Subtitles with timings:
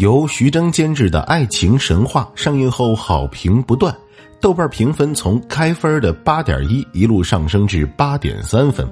[0.00, 3.94] 由徐峥监制的《爱情神话》上映后好评不断，
[4.40, 8.88] 豆瓣评分从开分的八点一一路上升至八点三分。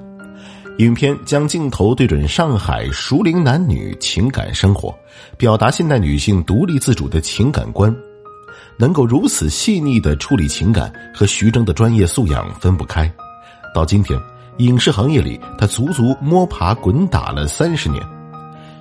[0.77, 4.95] 影片将镜头对准上海熟龄男女情感生活，
[5.35, 7.91] 表达现代女性独立自主的情感观。
[8.77, 13.11] 能够如此细腻的处理情感，和徐峥的专业素养分不开。
[13.73, 14.15] 到今天，
[14.59, 17.99] 影视行业里，他足足摸爬滚打了三十年。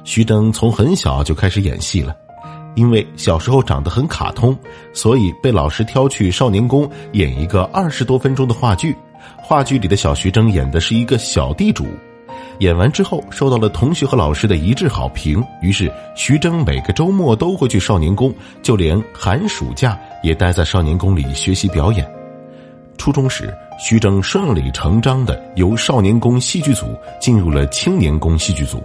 [0.09, 2.17] 徐峥从很小就开始演戏了，
[2.77, 4.57] 因为小时候长得很卡通，
[4.95, 8.97] 所以被老师挑去少年宫演一个二十多分钟的话剧。
[9.37, 11.87] 话剧里的小徐峥演的是一个小地主，
[12.61, 22.11] 演完之后受到了同学和老师的一致好评，于是徐峥每个周末都会去少年宫，就连寒暑假也待在少年宫里学习表演。
[22.97, 26.87] 初中时，徐峥顺理成章的由少年宫戏剧组
[27.21, 28.83] 进入了青年宫戏剧组。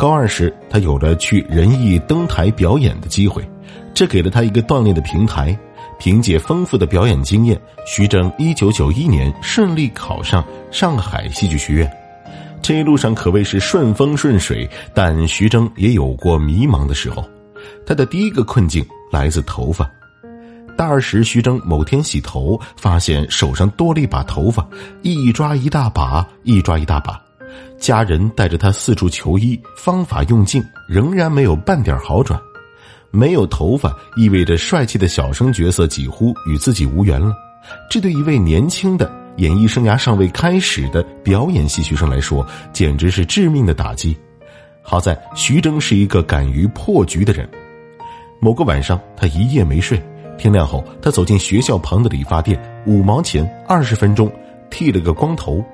[0.00, 3.46] 高二时，他有了去仁义登台表演的机会，
[3.92, 5.54] 这给了他一个锻炼的平台。
[5.98, 11.92] 凭借丰富的表演经验，徐峥一九九一年顺利考上上海戏剧学院。
[12.62, 17.22] 这一路上可谓是顺风顺水，但徐峥也有过迷茫的时候。
[17.84, 19.86] 他的第一个困境来自头发。
[20.78, 24.66] 大二时，徐峥某天洗头，发现手上多了一把头发，
[25.02, 27.20] 一抓一大把，一抓一大把。
[27.80, 32.38] 家人带着他四处求医，方法用尽，仍然没有半点好转。
[33.10, 37.34] 没有头发意味着帅气的小生角色几乎与自己无缘了。
[37.90, 44.16] 这对一位年轻的演艺生涯尚未开始的表演系学生来说，简直是致命的打击。
[44.82, 47.48] 好在徐峥是一个敢于破局的人。
[48.40, 50.00] 某个晚上，他一夜没睡。
[50.38, 54.30] 天亮后，他走进学校旁的理发店，五毛钱，二十分钟，
[54.70, 55.64] 剃了个光头。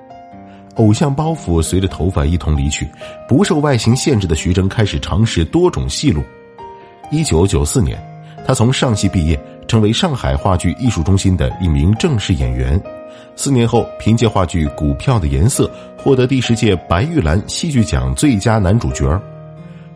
[0.77, 2.89] 偶像包袱随着头发一同离去，
[3.29, 6.23] 不受外形限制的徐峥开始尝试多种戏路。
[7.11, 7.99] 一九九四年，
[8.47, 12.81] 他从上戏毕业，成为上海话剧艺术中心的一名正式演员。
[13.35, 15.71] 四年后，凭借话剧《股票的颜色》
[16.03, 19.21] 获得第十届白玉兰戏剧奖最佳男主角。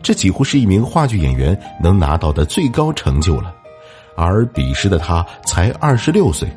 [0.01, 3.53] 这几乎是一名话剧演员能拿到的最高成就了。
[4.15, 6.47] 而彼时的他才二十六岁，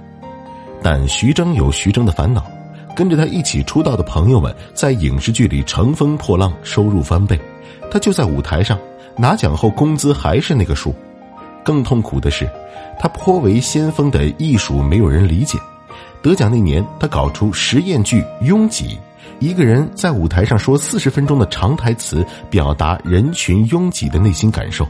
[0.83, 2.45] 但徐峥有徐峥的烦恼。
[2.95, 7.39] 跟着他一起出道的朋友们在影视剧里乘风破浪，收入翻倍，
[7.91, 8.79] 他就在舞台上
[9.17, 10.95] 拿奖后工资还是那个数。
[11.65, 12.49] 更痛苦的是，
[12.99, 15.59] 他颇为先锋的艺术没有人理解。
[16.23, 18.89] 得奖那年，他搞出实验剧《拥挤》，
[19.41, 24.87] 一个人在舞台上说四十分钟的长台词，表达人群拥挤的内心感受。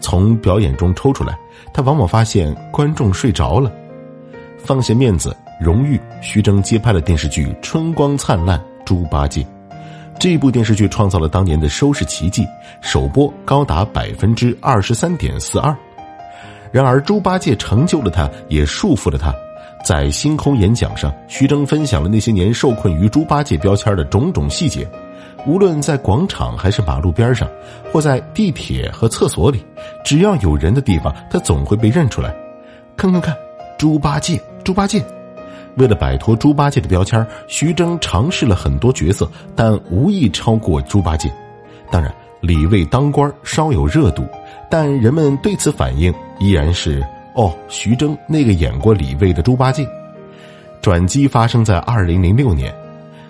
[0.00, 1.36] 从表演中抽出来，
[1.72, 3.72] 他往往发现观众睡着了，
[4.58, 5.36] 放下面子。
[5.58, 9.42] 荣誉，徐峥接拍了电视剧《春光灿烂猪八戒》，
[10.16, 12.46] 这部电视剧创造了当年的收视奇迹，
[12.80, 15.76] 首播高达百分之二十三点四二。
[16.70, 19.34] 然而，猪八戒成就了他，也束缚了他。
[19.84, 24.88] 在星空演讲上，徐峥分享了那些年受困于猪八戒标签的种种细节，
[25.44, 27.48] 无论在广场还是马路边上，
[27.92, 29.64] 或在地铁和厕所里，
[30.04, 32.32] 只要有人的地方，他总会被认出来。
[32.96, 33.36] 看看看，
[33.76, 35.02] 猪八戒，猪八戒。
[35.78, 41.32] 为了摆脱猪八戒的标签，徐峥尝试了很多角色，但无意超过猪八戒。
[41.90, 44.24] 当然，李卫当官稍有热度，
[44.70, 47.02] 但人们对此反应依然是：
[47.34, 49.86] 哦，徐峥那个演过李卫的猪八戒。
[50.80, 52.72] 转机发生在二零零六年，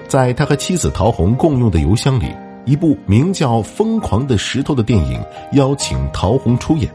[0.07, 2.27] 在他和妻子陶虹共用的邮箱里，
[2.65, 5.23] 一部名叫《疯狂的石头》的电影
[5.53, 6.91] 邀请陶虹出演。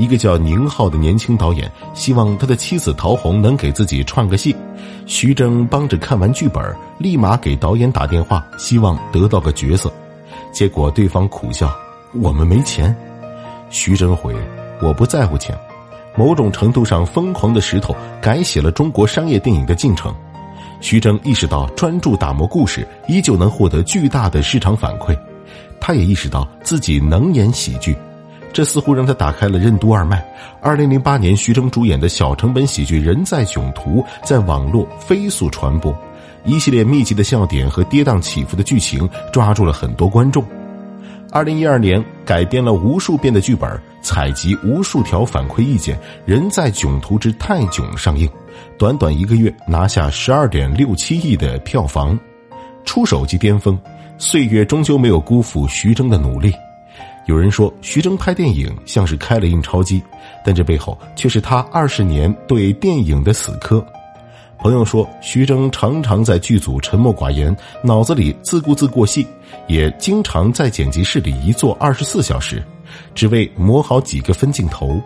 [0.00, 4.56] 一个叫宁浩的年轻导演希望他的妻子陶虹能给自己串个戏，
[5.04, 9.92] 徐峥帮着看完剧本，立马给导演打电话，希望得到个角色。
[10.52, 11.70] 结果对方苦笑
[12.18, 12.96] ：“我们没钱。”
[13.68, 14.34] 徐峥回
[14.80, 15.54] ：“我不在乎钱。”
[16.16, 20.14] 某种程度上，《疯狂的石头》改写了中国商业电影的进程。
[20.80, 25.14] 徐峥意识到，专注打磨故事，依旧能获得巨大的市场反馈。
[25.78, 27.94] 他也意识到自己能演喜剧。
[28.52, 30.24] 这似乎让他打开了任督二脉。
[30.60, 35.96] 二零零八年，徐峥主演的小成本喜剧《人在囧途》在网络飞速传播，
[36.44, 40.44] 一系列密集的笑点和跌宕起伏的剧情抓住了很多观众。
[41.32, 48.28] 二零一二年，改编了无数遍的剧本，采集无数条反馈意见，《人在囧途之泰囧》上映，
[48.76, 52.18] 短短一个月拿下十二点六七亿的票房，
[52.84, 53.78] 出手即巅峰。
[54.18, 56.52] 岁月终究没有辜负徐峥的努力。
[57.26, 60.02] 有人说，徐峥拍电影像是开了印钞机，
[60.44, 63.84] 但这背后却是他二十年对电影的死磕。
[64.58, 69.26] 朋友说，徐峥常常在剧组沉默寡言，脑子里自顾自过戏，
[69.68, 72.62] 也经常在剪辑室里一坐二十四小时。
[73.14, 75.00] 只为磨好几个分镜头。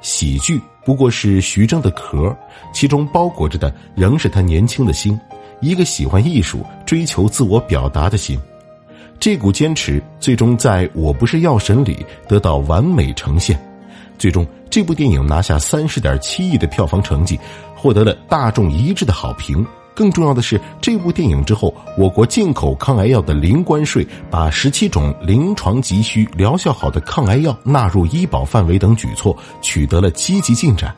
[0.00, 2.34] 喜剧不过是徐峥的壳，
[2.72, 5.18] 其中包裹着的仍是他年轻的心，
[5.60, 8.40] 一个喜欢艺术、追求自我表达的心。
[9.24, 13.58] 这股坚持最终在我不是药神里得到完美呈现。
[14.18, 17.40] 最终，这部电影拿下三十点七亿的票房成绩，
[17.74, 19.66] 获得了大众一致的好评。
[19.94, 30.94] 更重要的是，这部电影之后，我国进口抗癌药的零关税，把十七种临床急需、疗效好的抗癌药纳入医保范围等举措取得了积极进展。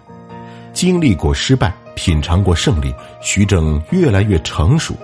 [0.73, 4.97] 经历过失败，品尝过胜利，徐峥越来越成熟。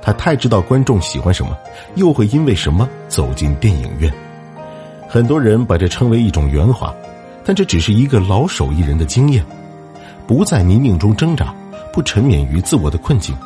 [0.00, 1.56] 他太知道观众喜欢什么，
[1.96, 4.12] 又会因为什么走进电影院。
[5.08, 6.94] 很多人把这称为一种圆滑，
[7.44, 9.44] 但这只是一个老手艺人的经验，
[10.26, 11.54] 不在泥泞中挣扎。
[11.90, 13.36] 不沉湎于自我的困境，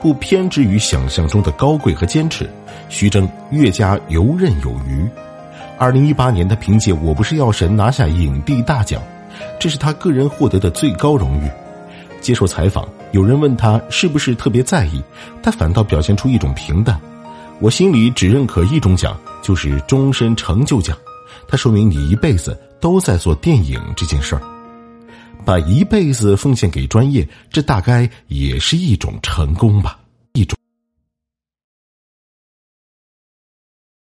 [0.00, 2.50] 不偏执于想象中的高贵和坚持，
[2.88, 5.08] 徐峥越加游刃有余。
[5.78, 9.00] 二零一八年，他凭借《我不是药神》拿下影帝大奖，
[9.60, 11.48] 这是他个人获得的最高荣誉。
[12.20, 15.02] 接受采访，有人问他是不是特别在意，
[15.42, 17.00] 他反倒表现出一种平淡。
[17.60, 20.96] 我心里只认可一种奖，就是终身成就奖。
[21.46, 24.42] 它说明你一辈子都在做电影这件事儿。
[25.44, 29.98] 把一辈子奉献给专业，这大概也是一种成功吧。